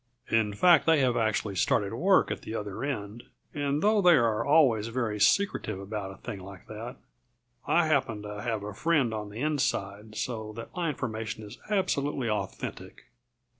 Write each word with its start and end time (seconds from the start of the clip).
In 0.29 0.55
fact, 0.55 0.87
they 0.87 0.99
have 1.01 1.15
actually 1.15 1.55
started 1.55 1.93
work 1.93 2.31
at 2.31 2.41
the 2.41 2.55
other 2.55 2.83
end, 2.83 3.25
and 3.53 3.83
though 3.83 4.01
they 4.01 4.15
are 4.15 4.43
always 4.43 4.87
very 4.87 5.19
secretive 5.19 5.79
about 5.79 6.09
a 6.11 6.17
thing 6.17 6.39
like 6.39 6.65
that, 6.65 6.95
I 7.67 7.85
happen 7.85 8.23
to 8.23 8.41
have 8.41 8.63
a 8.63 8.73
friend 8.73 9.13
on 9.13 9.29
the 9.29 9.41
inside, 9.41 10.15
so 10.17 10.53
that 10.53 10.75
my 10.75 10.89
information 10.89 11.43
is 11.43 11.59
absolutely 11.69 12.31
authentic. 12.31 13.09